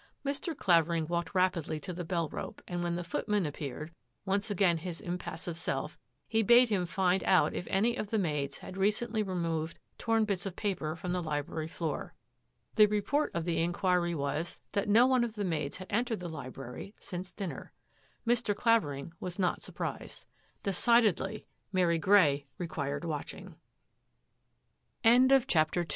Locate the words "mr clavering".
0.25-1.05, 18.25-19.13